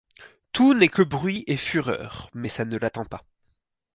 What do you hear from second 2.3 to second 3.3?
mais ça ne l'atteint pas.